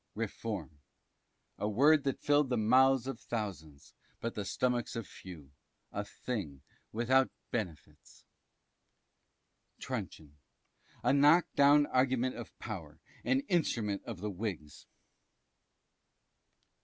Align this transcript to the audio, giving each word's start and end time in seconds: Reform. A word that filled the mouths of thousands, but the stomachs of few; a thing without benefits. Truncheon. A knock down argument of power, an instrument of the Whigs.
Reform. 0.15 0.79
A 1.59 1.69
word 1.69 2.05
that 2.05 2.17
filled 2.19 2.49
the 2.49 2.57
mouths 2.57 3.05
of 3.05 3.19
thousands, 3.19 3.93
but 4.19 4.33
the 4.33 4.43
stomachs 4.43 4.95
of 4.95 5.05
few; 5.05 5.51
a 5.91 6.03
thing 6.03 6.63
without 6.91 7.29
benefits. 7.51 8.25
Truncheon. 9.79 10.39
A 11.03 11.13
knock 11.13 11.45
down 11.55 11.85
argument 11.85 12.35
of 12.35 12.57
power, 12.57 12.99
an 13.23 13.41
instrument 13.41 14.01
of 14.05 14.21
the 14.21 14.31
Whigs. 14.31 14.87